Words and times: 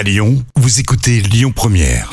À 0.00 0.02
Lyon, 0.02 0.42
vous 0.56 0.80
écoutez 0.80 1.20
Lyon 1.20 1.52
Première. 1.54 2.10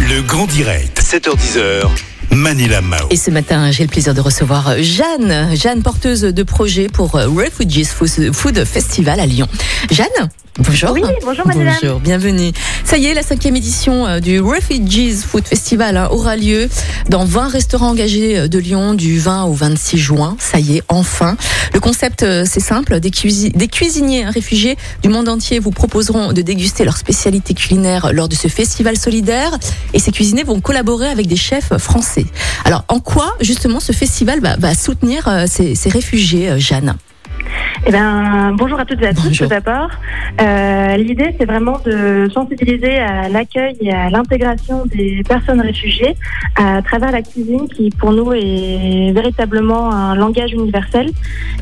Le 0.00 0.20
grand 0.22 0.46
direct, 0.48 1.00
7h10h. 1.00 1.88
Manila 2.32 2.80
Mao. 2.80 3.06
Et 3.10 3.16
ce 3.16 3.30
matin, 3.30 3.70
j'ai 3.70 3.84
le 3.84 3.88
plaisir 3.88 4.14
de 4.14 4.20
recevoir 4.20 4.82
Jeanne, 4.82 5.54
Jeanne 5.54 5.84
porteuse 5.84 6.22
de 6.22 6.42
projet 6.42 6.88
pour 6.88 7.12
Refugees 7.12 7.86
Food 8.32 8.64
Festival 8.64 9.20
à 9.20 9.26
Lyon. 9.26 9.46
Jeanne 9.92 10.28
Bonjour. 10.58 10.92
Oui, 10.92 11.02
bonjour 11.22 11.46
madame. 11.46 11.74
Bonjour, 11.82 12.00
bienvenue. 12.00 12.50
Ça 12.82 12.96
y 12.96 13.04
est, 13.04 13.14
la 13.14 13.22
cinquième 13.22 13.56
édition 13.56 14.06
euh, 14.06 14.20
du 14.20 14.40
Refugees 14.40 15.16
Food 15.16 15.46
Festival 15.46 15.98
hein, 15.98 16.08
aura 16.10 16.34
lieu 16.34 16.70
dans 17.10 17.26
20 17.26 17.48
restaurants 17.48 17.90
engagés 17.90 18.38
euh, 18.38 18.48
de 18.48 18.58
Lyon 18.58 18.94
du 18.94 19.18
20 19.18 19.44
au 19.44 19.52
26 19.52 19.98
juin. 19.98 20.36
Ça 20.38 20.58
y 20.58 20.78
est, 20.78 20.82
enfin. 20.88 21.36
Le 21.74 21.80
concept, 21.80 22.22
euh, 22.22 22.46
c'est 22.48 22.60
simple. 22.60 23.00
Des, 23.00 23.10
cuisi 23.10 23.50
des 23.50 23.68
cuisiniers 23.68 24.24
réfugiés 24.24 24.78
du 25.02 25.10
monde 25.10 25.28
entier 25.28 25.58
vous 25.58 25.72
proposeront 25.72 26.32
de 26.32 26.40
déguster 26.40 26.84
leurs 26.84 26.96
spécialités 26.96 27.52
culinaires 27.52 28.14
lors 28.14 28.28
de 28.28 28.34
ce 28.34 28.48
festival 28.48 28.96
solidaire. 28.96 29.58
Et 29.92 29.98
ces 29.98 30.10
cuisiniers 30.10 30.44
vont 30.44 30.60
collaborer 30.60 31.08
avec 31.08 31.26
des 31.26 31.36
chefs 31.36 31.76
français. 31.76 32.24
Alors, 32.64 32.84
en 32.88 33.00
quoi, 33.00 33.36
justement, 33.42 33.78
ce 33.78 33.92
festival 33.92 34.40
va, 34.40 34.56
va 34.56 34.74
soutenir 34.74 35.28
ces, 35.48 35.74
ces 35.74 35.90
réfugiés, 35.90 36.58
Jeanne? 36.58 36.96
Eh 37.88 37.92
ben, 37.92 38.52
bonjour 38.58 38.80
à 38.80 38.84
toutes 38.84 39.00
et 39.00 39.06
à 39.06 39.14
tous 39.14 39.30
tout 39.30 39.46
d'abord. 39.46 39.88
Euh, 40.40 40.96
L'idée, 40.96 41.32
c'est 41.38 41.44
vraiment 41.44 41.78
de 41.84 42.28
sensibiliser 42.34 42.98
à 42.98 43.28
l'accueil 43.28 43.76
et 43.80 43.92
à 43.92 44.10
l'intégration 44.10 44.86
des 44.86 45.22
personnes 45.28 45.60
réfugiées 45.60 46.16
à 46.56 46.82
travers 46.82 47.12
la 47.12 47.22
cuisine 47.22 47.68
qui, 47.68 47.90
pour 47.90 48.10
nous, 48.10 48.32
est 48.32 49.12
véritablement 49.12 49.92
un 49.92 50.16
langage 50.16 50.52
universel. 50.52 51.10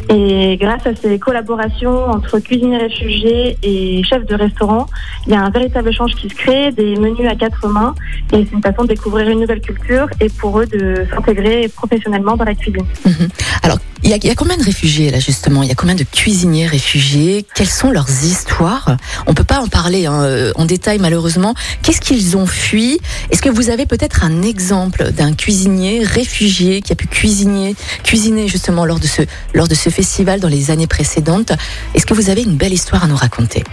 Et 0.09 0.57
grâce 0.57 0.87
à 0.87 0.95
ces 0.95 1.19
collaborations 1.19 2.07
entre 2.09 2.39
cuisiniers 2.39 2.79
réfugiés 2.79 3.59
et 3.63 4.03
chefs 4.05 4.25
de 4.25 4.35
restaurant, 4.35 4.87
il 5.27 5.35
y 5.35 5.37
a 5.37 5.43
un 5.43 5.51
véritable 5.51 5.91
échange 5.91 6.15
qui 6.15 6.31
se 6.31 6.35
crée, 6.35 6.73
des 6.73 6.97
menus 6.97 7.29
à 7.29 7.35
quatre 7.35 7.69
mains, 7.69 7.95
et 8.33 8.47
c'est 8.47 8.53
une 8.53 8.63
façon 8.63 8.85
de 8.85 8.89
découvrir 8.89 9.29
une 9.29 9.41
nouvelle 9.41 9.61
culture 9.61 10.09
et 10.21 10.31
pour 10.31 10.59
eux 10.59 10.67
de 10.67 11.07
s'intégrer 11.13 11.69
professionnellement 11.69 12.37
dans 12.37 12.45
la 12.45 12.55
cuisine. 12.55 12.87
Mhm. 13.05 13.29
Alors, 13.63 13.79
il 14.05 14.11
y, 14.11 14.13
a, 14.13 14.17
il 14.17 14.27
y, 14.27 14.31
a, 14.31 14.35
combien 14.35 14.59
de 14.59 14.63
réfugiés 14.63 15.11
là 15.11 15.19
justement? 15.19 15.63
Il 15.63 15.69
y 15.71 15.73
a 15.73 15.75
combien 15.75 15.95
de 15.95 16.05
cuisiniers 16.05 16.67
réfugiés? 16.67 17.47
Quelles 17.55 17.71
sont 17.71 17.91
leurs 17.91 18.11
histoires? 18.11 18.99
On 19.27 19.33
peut 19.33 19.45
pas 19.45 19.61
en 19.61 19.67
parler 19.67 20.05
hein, 20.05 20.23
euh, 20.25 20.53
en 20.57 20.67
détail 20.67 20.99
malheureusement. 20.99 21.55
Qu'est-ce 21.83 22.03
qu'ils 22.03 22.37
ont 22.37 22.47
fui? 22.47 23.01
Est-ce 23.31 23.41
que 23.41 23.49
vous 23.49 23.71
avez 23.71 23.87
peut-être 23.87 24.23
un 24.23 24.43
exemple 24.43 25.11
d'un 25.13 25.33
cuisinier 25.33 26.03
réfugié 26.05 26.83
qui 26.83 26.93
a 26.93 26.97
pu 26.97 27.07
cuisiner, 27.07 27.75
cuisiner 28.03 28.47
justement 28.47 28.85
lors 28.85 29.01
de 29.01 29.07
ce 29.07 29.23
lors 29.55 29.69
de 29.69 29.75
ce 29.75 29.89
festival 29.89 30.39
dans 30.39 30.49
les 30.49 30.71
années 30.71 30.87
précédentes? 30.87 31.53
Est-ce 31.95 32.05
que 32.05 32.13
vous 32.13 32.29
avez 32.29 32.43
une 32.43 32.57
belle 32.57 32.75
histoire 32.75 33.05
à 33.05 33.07
nous 33.07 33.17
raconter? 33.17 33.65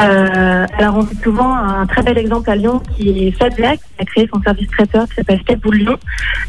Euh, 0.00 0.66
alors 0.78 0.96
on 0.96 1.06
cite 1.06 1.22
souvent 1.22 1.54
un 1.54 1.86
très 1.86 2.02
bel 2.02 2.16
exemple 2.16 2.48
à 2.48 2.56
Lyon 2.56 2.80
qui 2.96 3.26
est 3.26 3.30
Fadia 3.32 3.76
qui 3.76 3.82
a 3.98 4.04
créé 4.04 4.28
son 4.32 4.40
service 4.40 4.68
traiteur 4.68 5.06
qui 5.08 5.14
s'appelle 5.14 5.40
Step 5.40 5.64
Lyon. 5.66 5.96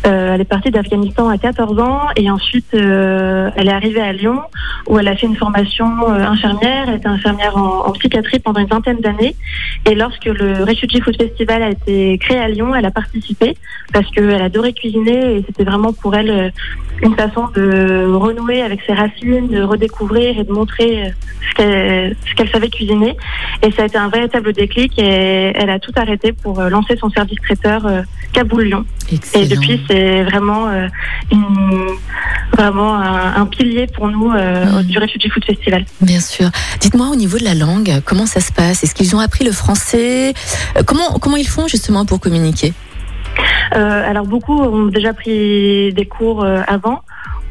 Euh, 0.05 0.35
elle 0.35 0.41
est 0.41 0.45
partie 0.45 0.71
d'Afghanistan 0.71 1.27
à 1.27 1.37
14 1.37 1.79
ans 1.79 2.01
et 2.15 2.29
ensuite 2.31 2.73
euh, 2.73 3.49
elle 3.55 3.67
est 3.67 3.73
arrivée 3.73 4.01
à 4.01 4.13
Lyon 4.13 4.41
où 4.87 4.97
elle 4.99 5.07
a 5.07 5.15
fait 5.15 5.27
une 5.27 5.35
formation 5.35 6.07
infirmière. 6.07 6.85
Elle 6.87 6.95
était 6.95 7.07
infirmière 7.07 7.57
en, 7.57 7.87
en, 7.87 7.91
psychiatrie 7.91 8.39
pendant 8.39 8.61
une 8.61 8.67
vingtaine 8.67 8.99
d'années 8.99 9.35
et 9.85 9.95
lorsque 9.95 10.25
le 10.25 10.63
Refugee 10.63 11.01
Food 11.01 11.17
Festival 11.17 11.63
a 11.63 11.69
été 11.69 12.17
créé 12.19 12.37
à 12.37 12.47
Lyon, 12.47 12.73
elle 12.73 12.85
a 12.85 12.91
participé 12.91 13.57
parce 13.91 14.09
qu'elle 14.11 14.41
adorait 14.41 14.73
cuisiner 14.73 15.37
et 15.37 15.43
c'était 15.45 15.65
vraiment 15.65 15.93
pour 15.93 16.15
elle 16.15 16.53
une 17.01 17.15
façon 17.15 17.47
de 17.55 18.11
renouer 18.13 18.61
avec 18.61 18.81
ses 18.85 18.93
racines, 18.93 19.47
de 19.47 19.61
redécouvrir 19.61 20.39
et 20.39 20.43
de 20.43 20.51
montrer 20.51 21.13
euh, 21.59 22.13
ce 22.19 22.35
qu'elle 22.35 22.47
qu 22.47 22.51
savait 22.51 22.69
cuisiner. 22.69 23.17
Et 23.63 23.71
ça 23.71 23.83
a 23.83 23.85
été 23.85 23.97
un 23.97 24.09
véritable 24.09 24.53
déclic 24.53 24.97
et 24.97 25.51
elle 25.55 25.69
a 25.69 25.79
tout 25.79 25.91
arrêté 25.95 26.31
pour 26.31 26.59
euh, 26.59 26.69
lancer 26.69 26.95
son 26.97 27.09
service 27.09 27.39
traiteur 27.41 27.85
euh, 27.85 28.01
Kaboul 28.33 28.63
Lyon. 28.63 28.85
Et 29.33 29.45
depuis, 29.45 29.81
c'est 29.89 30.23
vraiment, 30.23 30.69
une, 31.31 31.87
vraiment 32.53 32.95
un, 32.95 33.41
un, 33.41 33.45
pilier 33.45 33.87
pour 33.87 34.07
nous 34.07 34.29
mmh. 34.29 34.83
du 34.83 34.97
Refugee 34.99 35.29
Food 35.29 35.43
Festival. 35.43 35.83
Bien 35.99 36.21
sûr. 36.21 36.49
Dites-moi 36.79 37.07
au 37.09 37.15
niveau 37.15 37.37
de 37.37 37.43
la 37.43 37.53
langue, 37.53 38.01
comment 38.05 38.25
ça 38.25 38.39
se 38.39 38.53
passe? 38.53 38.85
Est-ce 38.85 38.95
qu'ils 38.95 39.13
ont 39.17 39.19
appris 39.19 39.43
le 39.43 39.51
français? 39.51 40.33
Comment, 40.85 41.19
comment 41.19 41.35
ils 41.35 41.47
font 41.47 41.67
justement 41.67 42.05
pour 42.05 42.21
communiquer? 42.21 42.73
Alors 43.71 44.25
beaucoup 44.25 44.59
ont 44.59 44.87
déjà 44.87 45.13
pris 45.13 45.93
des 45.93 46.05
cours 46.05 46.43
euh, 46.43 46.61
avant. 46.67 47.01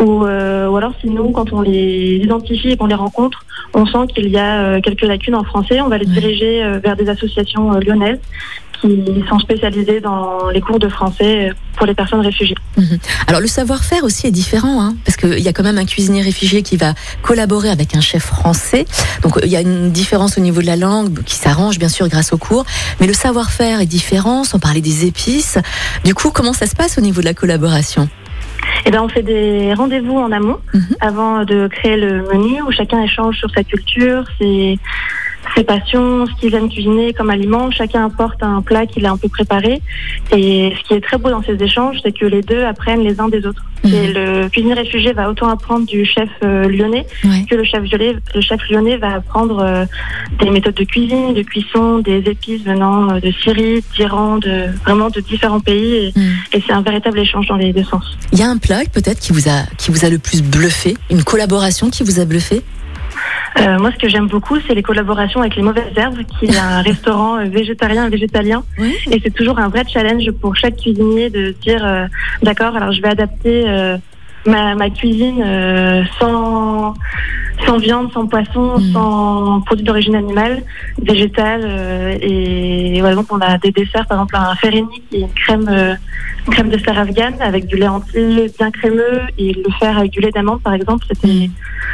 Ou, 0.00 0.24
euh, 0.24 0.50
alors 0.80 0.94
sinon, 1.00 1.30
quand 1.30 1.52
on 1.52 1.60
les 1.60 2.20
identifie 2.22 2.70
et 2.70 2.76
qu'on 2.76 2.86
les 2.86 2.94
rencontre, 2.94 3.44
on 3.74 3.84
sent 3.84 4.12
qu'il 4.14 4.28
y 4.28 4.38
a 4.38 4.80
quelques 4.80 5.02
lacunes 5.02 5.34
en 5.34 5.44
français. 5.44 5.80
On 5.82 5.88
va 5.88 5.98
les 5.98 6.06
diriger 6.06 6.62
vers 6.82 6.96
des 6.96 7.08
associations 7.08 7.72
lyonnaises 7.78 8.18
qui 8.80 9.04
sont 9.28 9.38
spécialisées 9.38 10.00
dans 10.00 10.48
les 10.48 10.62
cours 10.62 10.78
de 10.78 10.88
français 10.88 11.52
pour 11.76 11.84
les 11.86 11.94
personnes 11.94 12.20
réfugiées. 12.20 12.56
Mmh. 12.78 12.84
Alors 13.26 13.42
le 13.42 13.46
savoir-faire 13.46 14.04
aussi 14.04 14.26
est 14.26 14.30
différent, 14.30 14.80
hein, 14.80 14.94
parce 15.04 15.19
qu'il 15.19 15.40
y 15.40 15.48
a 15.48 15.52
quand 15.52 15.62
même 15.62 15.76
un 15.76 15.84
cuisinier 15.84 16.22
réfugié 16.22 16.62
qui 16.62 16.78
va 16.78 16.94
collaborer 17.20 17.69
avec 17.69 17.94
un 17.94 18.00
chef 18.00 18.24
français. 18.24 18.86
Donc 19.22 19.38
il 19.42 19.50
y 19.50 19.56
a 19.56 19.60
une 19.60 19.90
différence 19.90 20.38
au 20.38 20.40
niveau 20.40 20.62
de 20.62 20.66
la 20.66 20.76
langue 20.76 21.22
qui 21.24 21.36
s'arrange 21.36 21.78
bien 21.78 21.90
sûr 21.90 22.08
grâce 22.08 22.32
aux 22.32 22.38
cours, 22.38 22.64
mais 23.00 23.06
le 23.06 23.12
savoir-faire 23.12 23.80
est 23.80 23.86
différent, 23.86 24.44
sans 24.44 24.58
parler 24.58 24.80
des 24.80 25.04
épices. 25.04 25.58
Du 26.04 26.14
coup, 26.14 26.30
comment 26.30 26.54
ça 26.54 26.66
se 26.66 26.74
passe 26.74 26.96
au 26.96 27.02
niveau 27.02 27.20
de 27.20 27.26
la 27.26 27.34
collaboration? 27.34 28.08
Eh 28.86 28.91
ben, 28.91 29.02
on 29.02 29.08
fait 29.08 29.22
des 29.22 29.74
rendez-vous 29.74 30.16
en 30.16 30.32
amont 30.32 30.58
mmh. 30.72 30.78
avant 31.00 31.44
de 31.44 31.68
créer 31.68 31.96
le 31.96 32.22
menu 32.22 32.62
où 32.62 32.70
chacun 32.70 33.02
échange 33.02 33.38
sur 33.38 33.50
sa 33.50 33.64
culture, 33.64 34.24
ses, 34.41 34.78
ses 35.55 35.65
passions, 35.65 36.27
ce 36.27 36.33
qu'ils 36.41 36.55
aiment 36.55 36.69
cuisiner 36.69 37.12
comme 37.12 37.31
aliment. 37.31 37.71
Chacun 37.71 38.06
apporte 38.06 38.43
un 38.43 38.62
plat 38.62 38.87
qu'il 38.87 39.06
a 39.06 39.11
un 39.11 39.16
peu 39.16 39.28
préparé. 39.28 39.83
Et 40.33 40.72
ce 40.78 40.88
qui 40.88 40.94
est 40.94 41.00
très 41.00 41.19
beau 41.19 41.31
dans 41.31 41.43
ces 41.43 41.62
échanges, 41.62 41.99
c'est 42.03 42.12
que 42.12 42.27
les 42.27 42.43
deux 42.43 42.65
apprennent 42.65 43.03
les 43.03 43.21
uns 43.21 43.28
des 43.28 43.44
autres. 43.47 43.65
Mmh. 43.83 43.88
Et 43.88 44.12
le 44.12 44.49
cuisinier 44.49 44.75
réfugié 44.75 45.12
va 45.12 45.31
autant 45.31 45.49
apprendre 45.49 45.87
du 45.87 46.05
chef 46.05 46.28
euh, 46.44 46.69
lyonnais 46.69 47.06
ouais. 47.25 47.47
que 47.49 47.55
le 47.55 47.65
chef, 47.65 47.83
lyonnais, 47.91 48.16
le 48.34 48.41
chef 48.43 48.61
lyonnais 48.69 48.99
va 48.99 49.15
apprendre 49.15 49.61
euh, 49.61 49.84
des 50.38 50.50
méthodes 50.50 50.75
de 50.75 50.84
cuisine, 50.84 51.33
de 51.33 51.43
cuisson, 51.43 51.99
des 51.99 52.19
épices 52.27 52.62
venant 52.62 53.11
euh, 53.11 53.21
de 53.21 53.32
Syrie, 53.43 53.82
d'Iran, 53.94 54.37
de 54.37 54.67
vraiment 54.84 55.09
de 55.09 55.21
différents 55.21 55.61
pays. 55.61 55.94
Et, 55.94 56.12
mmh. 56.15 56.22
et 56.53 56.62
c'est 56.67 56.72
un 56.72 56.82
véritable 56.82 57.19
échange 57.19 57.47
dans 57.47 57.56
les 57.56 57.72
deux 57.72 57.84
sens. 57.84 58.05
Il 58.32 58.38
y 58.38 58.43
a 58.43 58.50
un 58.50 58.59
plat 58.59 58.81
peut-être 58.93 59.21
qui 59.21 59.32
vous 59.32 59.49
a 59.49 59.65
qui 59.78 59.91
vous 59.91 60.05
a 60.05 60.11
le 60.11 60.19
plus 60.19 60.43
bluffé, 60.43 60.97
une 61.11 61.25
collaboration 61.25 61.91
qui 61.91 62.03
vous 62.03 62.21
a 62.21 62.25
bluffé? 62.25 62.62
Euh, 63.59 63.78
moi, 63.78 63.91
ce 63.93 63.99
que 63.99 64.09
j'aime 64.09 64.28
beaucoup, 64.28 64.59
c'est 64.66 64.75
les 64.75 64.83
collaborations 64.83 65.41
avec 65.41 65.56
les 65.56 65.62
mauvaises 65.62 65.93
herbes, 65.97 66.19
qui 66.38 66.47
est 66.47 66.59
un 66.59 66.83
restaurant 66.83 67.38
euh, 67.38 67.44
végétarien 67.44 68.06
et 68.06 68.11
végétalien. 68.11 68.62
Oui. 68.78 68.94
Et 69.11 69.21
c'est 69.22 69.34
toujours 69.34 69.59
un 69.59 69.69
vrai 69.69 69.84
challenge 69.93 70.31
pour 70.41 70.56
chaque 70.56 70.77
cuisinier 70.77 71.31
de 71.31 71.53
se 71.53 71.61
dire, 71.61 71.84
euh, 71.84 72.06
d'accord, 72.43 72.77
alors 72.77 72.93
je 72.93 73.03
vais 73.03 73.09
adapter 73.09 73.69
euh, 73.69 73.97
ma, 74.47 74.75
ma, 74.75 74.91
cuisine 74.91 75.43
euh, 75.44 76.03
sans, 76.19 76.94
sans 77.66 77.78
viande, 77.78 78.12
sans 78.12 78.27
poisson, 78.27 78.78
mmh. 78.78 78.93
sans 78.93 79.61
produits 79.62 79.84
d'origine 79.84 80.15
animale, 80.15 80.62
végétale. 81.03 82.19
et 82.22 82.99
par 83.00 83.11
exemple, 83.11 83.33
on 83.33 83.41
a 83.41 83.59
des 83.59 83.71
desserts, 83.71 84.06
par 84.06 84.19
exemple 84.19 84.37
un 84.37 84.55
ferrini 84.56 85.03
qui 85.11 85.16
est 85.16 85.21
une 85.21 85.34
crème 85.34 85.99
une 86.47 86.53
crème 86.55 86.71
de 86.71 86.78
fer 86.78 86.99
afghane 86.99 87.34
avec 87.41 87.66
du 87.66 87.77
lait 87.77 87.88
entier 87.88 88.50
bien 88.59 88.71
crémeux 88.71 89.21
et 89.38 89.53
le 89.53 89.71
faire 89.78 89.99
avec 89.99 90.11
du 90.12 90.21
lait 90.21 90.31
d'amande 90.31 90.62
par 90.62 90.75
exemple, 90.75 91.05
c'était 91.09 91.49
mmh. 91.49 91.50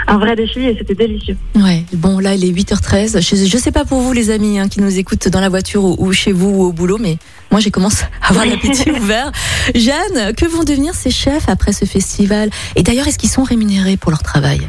un 0.09 0.19
vrai 0.19 0.37
défi 0.37 0.61
et 0.61 0.77
c'était 0.79 0.95
délicieux. 0.95 1.37
Ouais, 1.55 1.85
bon 1.93 2.19
là 2.19 2.35
il 2.35 2.45
est 2.45 2.53
8h13. 2.53 3.21
Je, 3.21 3.47
je 3.47 3.59
sais 3.59 3.73
pas 3.73 3.85
pour 3.85 4.01
vous 4.01 4.13
les 4.13 4.31
amis 4.31 4.59
hein, 4.59 4.69
qui 4.69 4.81
nous 4.81 4.99
écoutent 4.99 5.29
dans 5.29 5.41
la 5.41 5.49
voiture 5.49 5.85
ou, 5.85 5.97
ou, 5.99 6.13
chez 6.13 6.33
vous 6.33 6.49
ou 6.49 6.63
au 6.65 6.73
boulot, 6.73 6.99
mais 6.99 7.19
moi 7.51 7.61
j'ai 7.61 7.71
commencé 7.71 8.05
à 8.23 8.31
avoir 8.31 8.47
l'appétit 8.47 8.91
ouvert. 9.01 9.33
Jeanne, 9.75 10.35
que 10.35 10.47
vont 10.47 10.65
devenir 10.65 10.95
ces 10.95 11.11
chefs 11.11 11.49
après 11.49 11.73
ce 11.73 11.85
festival? 11.85 12.51
Et 12.75 12.83
d'ailleurs, 12.83 13.07
est-ce 13.07 13.19
qu'ils 13.19 13.31
sont 13.31 13.43
rémunérés 13.43 13.97
pour 13.97 14.11
leur 14.11 14.23
travail? 14.23 14.61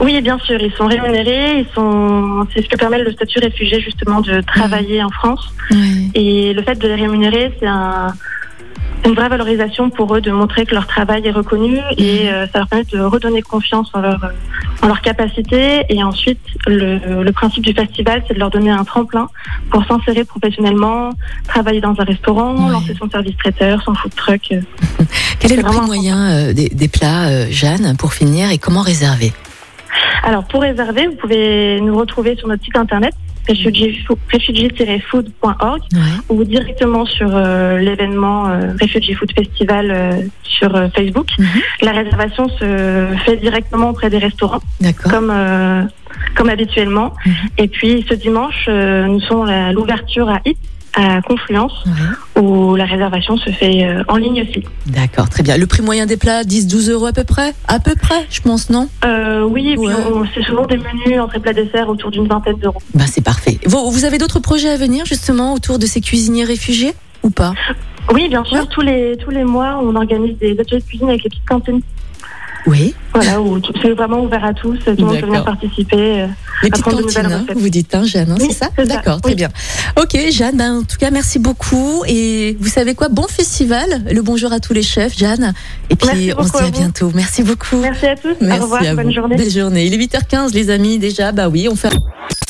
Oui, 0.00 0.20
bien 0.20 0.38
sûr, 0.40 0.60
ils 0.60 0.72
sont 0.72 0.86
rémunérés. 0.86 1.60
Ils 1.60 1.74
sont, 1.74 2.46
c'est 2.54 2.62
ce 2.62 2.68
que 2.68 2.76
permet 2.76 2.98
le 2.98 3.12
statut 3.12 3.38
réfugié 3.38 3.80
justement 3.80 4.20
de 4.20 4.40
travailler 4.40 5.02
mmh. 5.02 5.06
en 5.06 5.10
France. 5.10 5.52
Et 6.14 6.52
le 6.52 6.62
fait 6.62 6.76
de 6.76 6.88
les 6.88 6.94
rémunérer, 6.94 7.52
c'est 7.60 7.66
un 7.66 8.12
une 9.04 9.14
vraie 9.14 9.28
valorisation 9.28 9.90
pour 9.90 10.14
eux 10.16 10.20
de 10.20 10.30
montrer 10.30 10.64
que 10.64 10.74
leur 10.74 10.86
travail 10.86 11.26
est 11.26 11.30
reconnu 11.30 11.78
et 11.98 12.28
euh, 12.28 12.46
ça 12.52 12.60
leur 12.60 12.68
permet 12.68 12.84
de 12.84 13.00
redonner 13.00 13.42
confiance 13.42 13.90
en 13.92 14.00
leur, 14.00 14.20
en 14.82 14.86
leur 14.86 15.00
capacité. 15.02 15.84
Et 15.88 16.02
ensuite, 16.02 16.40
le, 16.66 17.22
le 17.22 17.32
principe 17.32 17.64
du 17.64 17.74
festival, 17.74 18.22
c'est 18.26 18.34
de 18.34 18.38
leur 18.38 18.50
donner 18.50 18.70
un 18.70 18.84
tremplin 18.84 19.28
pour 19.70 19.84
s'insérer 19.86 20.24
professionnellement, 20.24 21.10
travailler 21.46 21.80
dans 21.80 21.94
un 21.98 22.04
restaurant, 22.04 22.66
ouais. 22.66 22.72
lancer 22.72 22.94
son 22.98 23.08
service 23.10 23.36
traiteur, 23.36 23.82
son 23.82 23.94
food 23.94 24.14
truck. 24.14 24.42
Quel 25.38 25.52
est, 25.52 25.54
est 25.54 25.56
le 25.58 25.62
prix 25.62 25.80
moyen 25.80 26.30
euh, 26.30 26.52
des, 26.52 26.68
des, 26.68 26.88
plats, 26.88 27.28
euh, 27.28 27.46
Jeanne, 27.50 27.96
pour 27.98 28.14
finir, 28.14 28.50
et 28.50 28.58
comment 28.58 28.82
réserver? 28.82 29.32
Alors 30.22 30.44
pour 30.44 30.62
réserver, 30.62 31.06
vous 31.06 31.16
pouvez 31.16 31.80
nous 31.80 31.96
retrouver 31.96 32.36
sur 32.36 32.48
notre 32.48 32.64
site 32.64 32.76
internet 32.76 33.14
refugee-food.org 33.48 35.80
ouais. 35.92 36.00
ou 36.28 36.44
directement 36.44 37.06
sur 37.06 37.30
euh, 37.32 37.78
l'événement 37.78 38.48
euh, 38.48 38.72
Refugee 38.80 39.14
Food 39.14 39.32
Festival 39.32 39.90
euh, 39.90 40.22
sur 40.42 40.74
euh, 40.74 40.88
Facebook. 40.94 41.28
Mm 41.38 41.44
-hmm. 41.44 41.84
La 41.86 41.92
réservation 41.92 42.48
se 42.48 43.06
fait 43.24 43.36
directement 43.36 43.90
auprès 43.90 44.10
des 44.10 44.18
restaurants, 44.28 44.62
comme 45.10 45.32
comme 46.36 46.48
habituellement. 46.48 47.08
Mhm. 47.26 47.34
Et 47.62 47.68
puis 47.68 48.04
ce 48.08 48.14
dimanche, 48.26 48.62
nous 49.12 49.20
sommes 49.28 49.48
à 49.48 49.72
l'ouverture 49.76 50.28
à 50.36 50.38
HIT, 50.46 50.58
à 50.96 51.20
Confluence, 51.22 51.72
où 52.40 52.76
la 52.76 52.84
réservation 52.84 53.36
se 53.36 53.50
fait 53.50 53.84
euh, 53.84 54.02
en 54.08 54.16
ligne 54.16 54.42
aussi. 54.42 54.62
D'accord, 54.86 55.28
très 55.28 55.42
bien. 55.42 55.56
Le 55.56 55.66
prix 55.66 55.82
moyen 55.82 56.06
des 56.06 56.16
plats, 56.16 56.42
10-12 56.42 56.90
euros 56.92 57.06
à 57.06 57.12
peu 57.12 57.24
près? 57.24 57.52
À 57.66 57.80
peu 57.80 57.94
près, 57.96 58.26
je 58.30 58.40
pense, 58.40 58.70
non? 58.70 58.88
Euh, 59.04 59.42
oui, 59.42 59.70
et 59.70 59.74
puis 59.76 59.86
Ouais. 59.86 60.28
c'est 60.34 60.42
souvent 60.44 60.66
des 60.66 60.76
menus 60.76 61.20
entrée 61.20 61.40
plat 61.40 61.52
dessert 61.52 61.88
autour 61.88 62.10
d'une 62.10 62.28
vingtaine 62.28 62.58
d'euros. 62.58 62.80
Ben 62.94 63.06
c'est 63.06 63.24
parfait. 63.24 63.58
Vous, 63.66 63.90
vous 63.90 64.04
avez 64.04 64.18
d'autres 64.18 64.38
projets 64.40 64.68
à 64.70 64.76
venir 64.76 65.04
justement 65.04 65.54
autour 65.54 65.78
de 65.78 65.86
ces 65.86 66.00
cuisiniers 66.00 66.44
réfugiés 66.44 66.92
ou 67.22 67.30
pas? 67.30 67.52
Oui, 68.12 68.28
bien 68.28 68.44
sûr, 68.44 68.58
Ouais. 68.58 68.66
tous 68.70 68.82
les 68.82 69.16
tous 69.16 69.30
les 69.30 69.44
mois, 69.44 69.80
on 69.82 69.96
organise 69.96 70.36
des 70.38 70.52
ateliers 70.60 70.80
de 70.80 70.84
cuisine 70.86 71.08
avec 71.08 71.24
les 71.24 71.30
petites 71.30 71.48
cantines. 71.48 71.80
Oui. 72.66 72.94
Voilà, 73.12 73.40
où 73.42 73.58
c'est 73.82 73.90
vraiment 73.92 74.20
ouvert 74.20 74.44
à 74.44 74.54
tous, 74.54 74.78
tout 74.78 74.90
le 74.96 75.04
monde 75.04 75.20
peut 75.20 75.26
venir 75.26 75.44
participer. 75.44 76.26
Les 76.64 76.70
petites 76.70 76.84
cantines, 76.84 77.26
hein, 77.26 77.46
vous 77.54 77.68
dites, 77.68 77.94
hein, 77.94 78.04
Jeanne, 78.04 78.32
hein, 78.32 78.36
Oui, 78.40 78.48
c'est 78.50 78.64
ça 78.64 78.84
D'accord, 78.84 79.20
très 79.20 79.32
oui. 79.32 79.36
bien. 79.36 79.50
Ok, 80.00 80.16
Jeanne, 80.30 80.56
ben, 80.56 80.78
en 80.78 80.82
tout 80.82 80.96
cas, 80.98 81.10
merci 81.10 81.38
beaucoup. 81.38 82.02
Et 82.06 82.56
vous 82.60 82.68
savez 82.68 82.94
quoi 82.94 83.08
Bon 83.08 83.26
festival. 83.28 84.04
Le 84.10 84.22
bonjour 84.22 84.52
à 84.52 84.60
tous 84.60 84.72
les 84.72 84.82
chefs, 84.82 85.16
Jeanne. 85.16 85.54
Et 85.90 85.96
puis, 85.96 86.08
Merci 86.08 86.32
on 86.36 86.42
se 86.44 86.52
dit 86.52 86.64
à 86.64 86.70
bientôt. 86.70 87.12
Merci 87.14 87.42
beaucoup. 87.42 87.76
Merci 87.76 88.06
à 88.06 88.16
tous, 88.16 88.34
Merci 88.40 88.60
au 88.60 88.62
revoir, 88.64 88.94
bonne 88.94 89.12
journée. 89.12 89.36
Belle 89.36 89.50
journée. 89.50 89.84
Il 89.86 89.94
est 89.94 89.98
8h15, 90.06 90.52
les 90.54 90.70
amis, 90.70 90.98
déjà. 90.98 91.32
Bah 91.32 91.48
oui, 91.48 91.68
on 91.70 91.76
fait. 91.76 91.92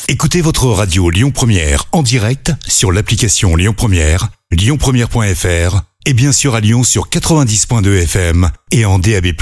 Écoutez 0.07 0.41
votre 0.41 0.67
radio 0.67 1.09
Lyon 1.09 1.31
Première 1.31 1.85
en 1.91 2.03
direct 2.03 2.53
sur 2.67 2.91
l'application 2.91 3.55
Lyon 3.55 3.73
Première, 3.75 4.29
lyonpremière.fr 4.51 5.81
et 6.05 6.13
bien 6.13 6.31
sûr 6.31 6.53
à 6.53 6.59
Lyon 6.59 6.83
sur 6.83 7.09
90.2 7.09 8.03
FM 8.03 8.49
et 8.71 8.85
en 8.85 8.99
DAB+. 8.99 9.33